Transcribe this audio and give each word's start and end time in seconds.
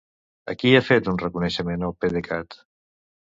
A 0.53 0.53
qui 0.61 0.71
ha 0.77 0.81
fet 0.87 1.09
un 1.11 1.19
reconeixement 1.23 1.85
el 1.89 1.95
PDECat? 2.05 2.59